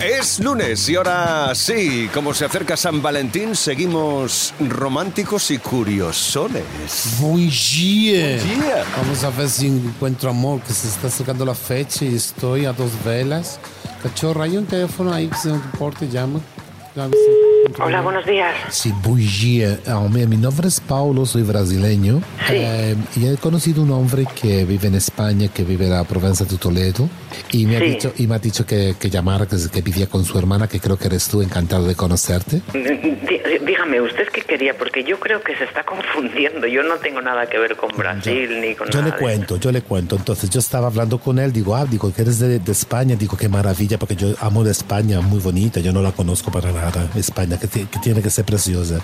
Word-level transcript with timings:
Es 0.00 0.38
lunes 0.38 0.88
y 0.88 0.94
ahora 0.94 1.52
sí, 1.56 2.08
como 2.14 2.32
se 2.32 2.44
acerca 2.44 2.76
San 2.76 3.02
Valentín, 3.02 3.56
seguimos 3.56 4.54
románticos 4.60 5.50
y 5.50 5.58
curiosones. 5.58 6.62
Bom 7.20 7.36
dia. 7.36 8.38
Vamos 8.96 9.24
a 9.24 9.30
ver 9.30 9.48
si 9.48 9.66
encuentro 9.66 10.30
amor, 10.30 10.60
que 10.60 10.72
se 10.72 10.86
está 10.86 11.08
acercando 11.08 11.44
la 11.44 11.54
fecha 11.54 12.04
y 12.04 12.14
estoy 12.14 12.64
a 12.66 12.72
dos 12.72 12.92
velas. 13.04 13.58
Cachorro, 14.00 14.44
hay 14.44 14.56
un 14.56 14.66
teléfono 14.66 15.12
ahí 15.12 15.26
que 15.26 15.36
se 15.36 15.48
no 15.48 15.58
te 15.58 15.64
importa, 15.64 16.04
llama. 16.04 16.40
Hola, 17.80 18.00
buenos 18.00 18.24
días. 18.26 18.54
Sí, 18.70 18.92
bom 19.02 19.16
dia. 19.16 19.78
Ah, 19.86 20.00
mi, 20.10 20.24
nombre 20.36 20.68
es 20.68 20.80
Paulo, 20.80 21.24
soy 21.26 21.42
brasileño. 21.42 22.20
Sí. 22.46 22.54
Eh, 22.56 22.96
y 23.16 23.26
he 23.26 23.36
conocido 23.36 23.82
un 23.82 23.90
hombre 23.92 24.24
que 24.40 24.64
vive 24.64 24.88
en 24.88 24.94
España, 24.94 25.48
que 25.48 25.64
vive 25.64 25.84
en 25.86 25.92
la 25.92 26.04
provincia 26.04 26.44
de 26.46 26.56
Toledo. 26.56 27.08
Y 27.52 27.66
me 27.66 27.76
ha 27.76 27.80
Sí. 27.80 27.84
dicho, 27.86 28.12
y 28.16 28.26
me 28.26 28.34
ha 28.34 28.38
dicho 28.38 28.64
que, 28.66 28.96
que 28.98 29.10
llamara, 29.10 29.46
que, 29.46 29.56
que 29.72 29.82
vivía 29.82 30.06
con 30.08 30.24
su 30.24 30.38
hermana, 30.38 30.66
que 30.68 30.80
creo 30.80 30.96
que 30.96 31.06
eres 31.06 31.28
tú, 31.28 31.40
encantado 31.42 31.84
de 31.86 31.94
conocerte. 31.94 32.62
Dí- 32.72 33.38
Dígame, 33.64 34.00
¿usted 34.00 34.28
qué 34.32 34.40
quería? 34.42 34.76
Porque 34.76 35.04
yo 35.04 35.20
creo 35.20 35.42
que 35.42 35.54
se 35.56 35.64
está 35.64 35.84
confundiendo. 35.84 36.66
Yo 36.66 36.82
no 36.82 36.96
tengo 36.96 37.20
nada 37.20 37.46
que 37.48 37.58
ver 37.58 37.76
con 37.76 37.90
Brasil 37.96 38.60
ni 38.60 38.74
con 38.74 38.88
Yo 38.90 39.00
nada 39.00 39.14
le 39.14 39.20
cuento, 39.20 39.56
yo 39.58 39.70
le 39.72 39.82
cuento. 39.82 40.16
Entonces 40.16 40.48
yo 40.50 40.58
estaba 40.60 40.86
hablando 40.88 41.18
con 41.18 41.38
él, 41.38 41.52
digo, 41.52 41.76
ah, 41.76 41.84
digo 41.84 42.12
que 42.12 42.22
eres 42.22 42.38
de, 42.38 42.58
de 42.58 42.72
España, 42.72 43.14
digo, 43.16 43.36
qué 43.36 43.48
maravilla, 43.48 43.98
porque 43.98 44.16
yo 44.16 44.28
amo 44.40 44.64
de 44.64 44.70
España, 44.72 45.20
muy 45.20 45.38
bonita, 45.40 45.80
yo 45.80 45.92
no 45.92 46.00
la 46.02 46.12
conozco 46.12 46.50
para 46.50 46.72
nada, 46.72 47.10
España, 47.14 47.47
que, 47.56 47.68
que 47.68 47.98
tiene 48.02 48.20
que 48.20 48.30
ser 48.30 48.44
preciosa. 48.44 49.00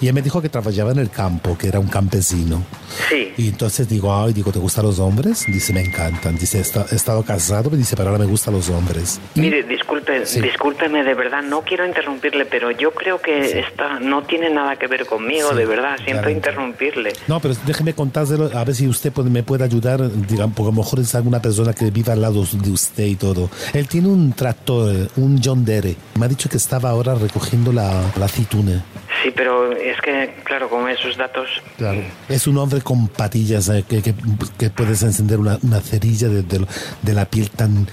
Y 0.00 0.08
él 0.08 0.14
me 0.14 0.22
dijo 0.22 0.40
que 0.42 0.48
trabajaba 0.48 0.90
en 0.92 0.98
el 0.98 1.10
campo, 1.10 1.56
que 1.56 1.68
era 1.68 1.78
un 1.78 1.88
campesino. 1.88 2.64
Sí. 3.08 3.32
Y 3.36 3.48
entonces 3.48 3.88
digo, 3.88 4.14
ay, 4.14 4.32
digo, 4.32 4.50
¿te 4.50 4.58
gustan 4.58 4.84
los 4.86 4.98
hombres? 4.98 5.44
Dice, 5.46 5.72
me 5.72 5.82
encantan. 5.82 6.36
Dice, 6.36 6.60
"Esta- 6.60 6.86
he 6.90 6.94
estado 6.96 7.22
casado, 7.22 7.70
me 7.70 7.76
dice, 7.76 7.94
pero 7.96 8.08
ahora 8.10 8.24
me 8.24 8.30
gustan 8.30 8.54
los 8.54 8.68
hombres. 8.70 9.20
Mire, 9.34 9.62
disculpe, 9.62 10.24
Sí. 10.26 10.40
discúlpeme 10.40 11.04
de 11.04 11.14
verdad, 11.14 11.42
no 11.42 11.62
quiero 11.62 11.86
interrumpirle, 11.86 12.46
pero 12.46 12.70
yo 12.70 12.92
creo 12.92 13.20
que 13.20 13.60
esta 13.60 14.00
no 14.00 14.22
tiene 14.22 14.50
nada 14.50 14.76
que 14.76 14.86
ver 14.86 15.04
conmigo, 15.06 15.50
Sí, 15.50 15.56
de 15.56 15.66
verdad, 15.66 15.96
siento 15.96 16.22
claro. 16.22 16.30
interrumpirle. 16.30 17.12
No, 17.28 17.40
pero 17.40 17.54
déjeme 17.66 17.92
contárselo, 17.94 18.50
a 18.56 18.64
ver 18.64 18.74
si 18.74 18.88
usted 18.88 19.12
puede- 19.12 19.30
me 19.30 19.42
puede 19.42 19.64
ayudar, 19.64 20.00
digamos, 20.26 20.56
porque 20.56 20.70
a 20.70 20.74
lo 20.74 20.82
mejor 20.82 21.00
es 21.00 21.14
alguna 21.14 21.40
persona 21.42 21.72
que 21.74 21.90
vive 21.90 22.12
al 22.12 22.22
lado 22.22 22.44
de 22.50 22.70
usted 22.70 23.04
y 23.04 23.16
todo. 23.16 23.50
Él 23.74 23.86
tiene 23.88 24.08
un 24.08 24.32
tractor, 24.32 25.10
un 25.16 25.40
John 25.42 25.64
Deere. 25.64 25.96
Me 26.14 26.26
ha 26.26 26.28
dicho 26.28 26.48
que 26.48 26.56
estaba 26.56 26.90
ahora 26.90 27.14
recogiendo 27.14 27.72
la, 27.76 28.02
la 28.18 28.24
aceituna. 28.24 28.84
Sí, 29.22 29.30
pero 29.34 29.72
es 29.72 30.00
que, 30.00 30.34
claro, 30.44 30.68
con 30.68 30.88
esos 30.90 31.16
datos... 31.16 31.48
Claro. 31.76 32.00
Es 32.28 32.46
un 32.46 32.58
hombre 32.58 32.80
con 32.80 33.08
patillas, 33.08 33.68
eh, 33.68 33.84
que, 33.88 34.02
que, 34.02 34.14
que 34.58 34.70
puedes 34.70 35.02
encender 35.02 35.38
una, 35.38 35.58
una 35.62 35.80
cerilla 35.80 36.28
de, 36.28 36.42
de- 36.42 36.66
de 37.02 37.12
la 37.14 37.24
piel 37.26 37.50
tan 37.50 37.86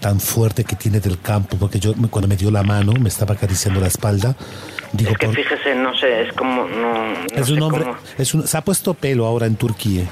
tan 0.00 0.18
fuerte 0.18 0.64
que 0.64 0.76
tiene 0.76 0.98
del 0.98 1.20
campo, 1.20 1.58
porque 1.58 1.78
yo 1.78 1.92
cuando 2.10 2.26
me 2.26 2.34
dio 2.36 2.50
la 2.50 2.62
mano, 2.62 2.94
me 2.98 3.10
estaba 3.10 3.34
acariciando 3.34 3.80
la 3.80 3.88
espalda, 3.88 4.34
digo, 4.94 5.10
Es 5.10 5.18
que 5.18 5.26
por- 5.26 5.34
fíjese, 5.36 5.74
no 5.74 5.94
sé, 5.94 6.22
es 6.22 6.32
como... 6.32 6.66
No, 6.66 6.94
no 7.12 7.16
es 7.34 7.50
un 7.50 7.60
hombre, 7.60 7.82
cómo- 7.84 7.96
es 8.16 8.32
un- 8.32 8.46
se 8.48 8.56
ha 8.56 8.62
puesto 8.62 8.94
pelo 8.94 9.26
ahora 9.26 9.44
en 9.44 9.56
Turquía. 9.56 10.04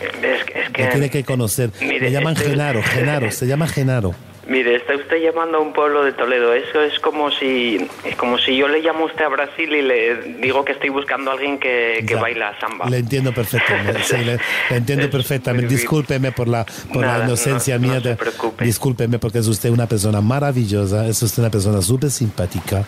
Es, 0.00 0.40
es 0.54 0.70
que... 0.70 0.82
Me 0.84 0.88
tiene 0.88 1.10
que 1.10 1.24
conocer. 1.24 1.70
Mire, 1.80 2.00
Me 2.02 2.10
llaman 2.12 2.34
este- 2.36 2.50
Genaro, 2.50 2.80
Genaro, 2.84 3.30
se 3.32 3.46
llama 3.48 3.66
Genaro. 3.66 4.14
Mire, 4.46 4.76
está 4.76 4.94
usted 4.94 5.22
llamando 5.22 5.58
a 5.58 5.60
un 5.60 5.72
pueblo 5.72 6.04
de 6.04 6.12
Toledo. 6.12 6.52
Eso 6.52 6.82
es 6.82 6.98
como 7.00 7.30
si, 7.30 7.76
es 8.04 8.14
como 8.16 8.38
si 8.38 8.56
yo 8.56 8.68
le 8.68 8.80
llamo 8.80 9.04
a 9.04 9.06
usted 9.06 9.24
a 9.24 9.28
Brasil 9.28 9.72
y 9.72 9.82
le 9.82 10.16
digo 10.40 10.64
que 10.64 10.72
estoy 10.72 10.90
buscando 10.90 11.30
a 11.30 11.34
alguien 11.34 11.58
que, 11.58 12.04
que 12.06 12.14
baila 12.14 12.58
samba. 12.60 12.88
Le 12.90 12.98
entiendo 12.98 13.32
perfectamente. 13.32 14.02
sí, 14.04 14.16
le, 14.18 14.38
le 14.70 14.76
entiendo 14.76 15.08
perfectamente. 15.10 15.68
Discúlpeme 15.74 16.32
por 16.32 16.48
la, 16.48 16.64
por 16.92 17.02
Nada, 17.02 17.18
la 17.18 17.24
inocencia 17.24 17.78
no- 17.78 17.86
no 17.86 17.92
mía. 17.94 18.02
se 18.02 18.08
de- 18.10 18.16
preocupe. 18.16 18.64
discúlpeme 18.64 19.18
porque 19.18 19.38
es 19.38 19.46
usted 19.48 19.70
una 19.70 19.86
persona 19.86 20.20
maravillosa, 20.20 21.06
es 21.06 21.22
usted 21.22 21.42
una 21.42 21.50
persona 21.50 21.80
súper 21.80 22.10
simpática. 22.10 22.84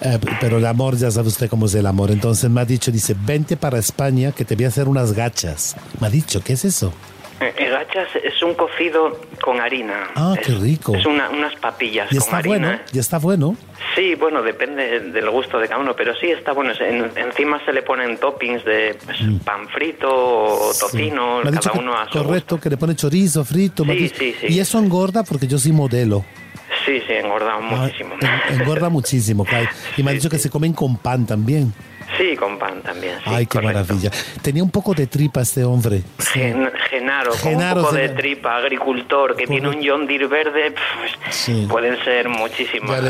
Eh, 0.00 0.18
pero 0.40 0.58
el 0.58 0.66
amor, 0.66 0.96
ya 0.96 1.10
sabe 1.10 1.28
usted 1.28 1.48
cómo 1.48 1.66
es 1.66 1.74
el 1.74 1.86
amor. 1.86 2.10
Entonces 2.10 2.48
me 2.50 2.60
ha 2.60 2.64
dicho, 2.64 2.90
dice, 2.90 3.14
vente 3.26 3.56
para 3.56 3.78
España 3.78 4.32
que 4.32 4.44
te 4.44 4.54
voy 4.56 4.64
a 4.64 4.68
hacer 4.68 4.88
unas 4.88 5.12
gachas. 5.12 5.76
Me 6.00 6.06
ha 6.06 6.10
dicho, 6.10 6.42
¿qué 6.42 6.54
es 6.54 6.64
eso? 6.64 6.92
Eh, 7.40 7.52
El 7.58 7.70
gachas 7.72 8.08
es 8.22 8.40
un 8.42 8.54
cocido 8.54 9.20
con 9.42 9.60
harina. 9.60 10.08
Ah, 10.14 10.34
Es- 10.38 10.46
qué 10.46 10.52
rico. 10.54 10.94
Es 10.94 11.04
una- 11.04 11.28
unas 11.30 11.54
papillas 11.56 12.06
Y 12.12 12.16
con 12.16 12.24
está 12.24 12.36
harina. 12.38 12.68
bueno, 12.68 12.82
y 12.92 12.98
está 12.98 13.18
bueno. 13.18 13.56
Sí, 13.96 14.14
bueno, 14.14 14.42
depende 14.42 15.00
del 15.00 15.30
gusto 15.30 15.58
de 15.58 15.68
cada 15.68 15.80
uno, 15.80 15.94
pero 15.96 16.14
sí 16.14 16.28
está 16.28 16.52
bueno. 16.52 16.72
En- 16.78 17.10
encima 17.16 17.60
se 17.64 17.72
le 17.72 17.82
ponen 17.82 18.16
toppings 18.18 18.64
de 18.64 18.96
pues, 19.04 19.18
pan 19.44 19.68
frito 19.68 20.08
o 20.08 20.72
tocino, 20.78 21.40
Mm. 21.40 21.42
Me 21.42 21.48
ha 21.48 21.50
dicho 21.52 21.70
cada 21.70 21.72
que- 21.72 21.78
uno 21.80 21.98
a 21.98 22.06
su 22.10 22.18
correcto, 22.18 22.60
que 22.60 22.70
le 22.70 22.76
pone 22.76 22.94
chorizo 22.94 23.44
frito. 23.44 23.84
Sí, 23.84 24.08
sí, 24.16 24.34
sí. 24.40 24.46
Y 24.48 24.60
eso 24.60 24.78
engorda 24.78 25.24
porque 25.24 25.46
yo 25.46 25.58
soy 25.58 25.72
modelo. 25.72 26.16
gusto. 26.18 26.30
Sí, 26.86 27.00
sí, 27.06 27.12
engorda 27.14 27.54
Ah, 27.54 27.60
muchísimo. 27.60 28.14
en- 28.20 28.60
engorda 28.60 28.88
muchísimo. 28.90 29.44
Kai. 29.44 29.66
Y 29.96 30.02
me 30.02 30.10
ha 30.10 30.12
Sí, 30.12 30.18
dicho 30.18 30.30
que 30.30 30.36
sí. 30.38 30.44
se 30.44 30.50
comen 30.50 30.72
con 30.72 30.96
pan 30.98 31.26
también. 31.26 31.72
Sí, 32.16 32.36
con 32.36 32.58
pan 32.58 32.80
también. 32.82 33.14
sí, 33.18 33.22
Ay, 33.26 33.46
qué 33.46 33.58
correcto. 33.58 33.78
maravilla. 33.80 34.10
Tenía 34.42 34.62
un 34.62 34.70
poco 34.70 34.94
de 34.94 35.06
tripa 35.06 35.40
este 35.42 35.64
hombre. 35.64 36.02
Gen- 36.32 36.70
Genaro, 36.90 37.30
con 37.30 37.38
Genaro, 37.40 37.80
un 37.80 37.86
poco 37.86 37.96
de 37.96 38.08
se- 38.08 38.14
tripa, 38.14 38.56
agricultor, 38.56 39.36
que 39.36 39.46
tiene 39.46 39.68
un 39.68 39.78
John 39.84 40.06
Deere 40.06 40.26
verde, 40.26 40.70
pf, 40.70 41.30
Sí. 41.30 41.66
pueden 41.68 41.96
ser 42.04 42.28
muchísimas, 42.28 43.02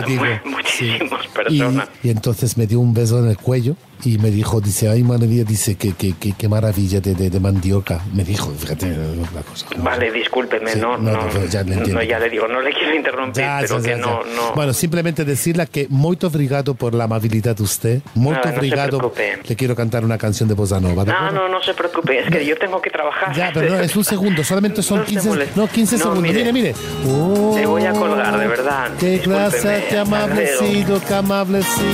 muchísimas 0.44 1.22
sí. 1.22 1.28
personas. 1.34 1.88
Y, 2.02 2.08
y 2.08 2.10
entonces 2.10 2.56
me 2.56 2.66
dio 2.66 2.80
un 2.80 2.94
beso 2.94 3.18
en 3.18 3.28
el 3.30 3.36
cuello 3.36 3.76
y 4.04 4.18
me 4.18 4.30
dijo, 4.30 4.60
dice, 4.60 4.88
ay, 4.88 5.02
maravilla, 5.02 5.44
dice, 5.44 5.76
que, 5.76 5.92
que, 5.94 6.12
que, 6.14 6.32
qué 6.32 6.48
maravilla 6.48 7.00
de, 7.00 7.14
de, 7.14 7.30
de 7.30 7.40
mandioca. 7.40 8.00
Me 8.12 8.24
dijo, 8.24 8.50
fíjate 8.52 8.88
la 9.34 9.42
cosa. 9.42 9.66
Vale, 9.78 10.10
discúlpeme, 10.12 10.74
no, 10.76 10.96
no, 10.98 11.12
no, 11.12 11.22
no, 11.32 11.44
ya 11.46 11.62
le 11.62 11.76
no, 11.76 12.02
ya 12.02 12.18
le 12.18 12.28
digo, 12.28 12.46
no 12.48 12.60
le 12.60 12.72
quiero 12.72 12.94
interrumpir, 12.94 13.42
Ya, 13.44 13.58
pero 13.60 13.78
ya, 13.80 13.94
que 13.94 13.96
no, 14.00 14.22
no. 14.24 14.52
Bueno, 14.54 14.72
simplemente 14.72 15.24
decirle 15.24 15.66
que 15.68 15.86
muito 15.88 16.26
obrigado 16.26 16.74
por 16.74 16.94
la 16.94 17.04
amabilidad 17.04 17.56
de 17.56 17.62
usted. 17.62 18.00
Se 18.14 18.48
obrigado. 18.56 18.93
Preocupe. 18.98 19.38
Le 19.48 19.56
quiero 19.56 19.74
cantar 19.76 20.04
una 20.04 20.18
canción 20.18 20.48
de 20.48 20.54
bossa 20.54 20.80
nova. 20.80 21.04
¿de 21.04 21.12
no, 21.12 21.30
no, 21.30 21.48
no 21.48 21.62
se 21.62 21.74
preocupe, 21.74 22.18
es 22.20 22.30
que 22.30 22.44
yo 22.44 22.56
tengo 22.56 22.80
que 22.80 22.90
trabajar. 22.90 23.34
Ya, 23.34 23.50
pero 23.52 23.74
no, 23.74 23.80
es 23.80 23.94
un 23.96 24.04
segundo, 24.04 24.42
solamente 24.44 24.82
son 24.82 24.98
No 25.00 25.04
se 25.06 25.10
15, 25.12 25.28
moleste. 25.28 25.60
no, 25.60 25.66
15 25.68 25.96
No, 25.96 26.02
segundos. 26.02 26.22
Mire, 26.22 26.52
mire. 26.52 26.74
Oh, 27.08 27.54
Le 27.56 27.66
voy 27.66 27.84
a 27.84 27.92
colgar, 27.92 28.38
de 28.38 28.46
verdad. 28.46 28.90
Qué 28.98 29.20
clase, 29.20 29.84
qué 29.88 29.98
amable 29.98 30.46
sido, 30.58 31.00
qué 31.06 31.14
amable 31.14 31.62
sido. 31.62 31.84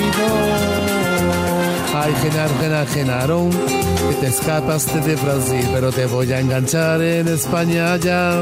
Ay, 1.93 2.15
Genaro, 2.23 2.55
Genaro, 2.61 2.87
Genaro, 2.87 3.51
que 4.09 4.15
te 4.21 4.27
escapaste 4.29 5.01
de 5.01 5.17
Brasil, 5.17 5.69
pero 5.75 5.91
te 5.91 6.07
voy 6.07 6.33
a 6.33 6.39
enganchar 6.41 7.01
en 7.03 7.29
España 7.29 7.97
ya. 7.97 8.41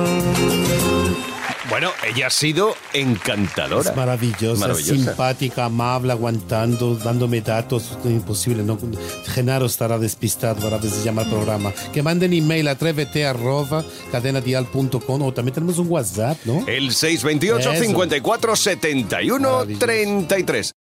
Bueno, 1.68 1.90
ella 2.06 2.28
ha 2.28 2.30
sido 2.30 2.74
encantadora. 2.94 3.90
Es 3.90 3.94
maravillosa, 3.94 4.60
Maravillosa. 4.60 4.94
simpática, 4.94 5.66
amable, 5.66 6.12
aguantando, 6.12 6.94
dándome 6.96 7.42
datos. 7.42 7.98
Imposible, 8.04 8.62
¿no? 8.62 8.78
Genaro 9.26 9.66
estará 9.66 9.98
despistado 9.98 10.62
para 10.62 10.80
si 10.80 11.04
llama 11.04 11.22
al 11.22 11.28
programa. 11.28 11.72
Que 11.92 12.02
manden 12.02 12.32
email 12.32 12.68
a 12.68 12.72
atrévete 12.72 13.26
arroba 13.26 13.84
cadenadial.com 14.10 15.22
o 15.22 15.34
también 15.34 15.54
tenemos 15.54 15.78
un 15.78 15.88
WhatsApp, 15.90 16.38
¿no? 16.44 16.64
El 16.66 16.92
628 16.92 17.72
Eso. 17.72 17.82
54 17.84 18.56
71 18.56 19.38
Maravilloso. 19.38 19.78
33. 19.78 20.72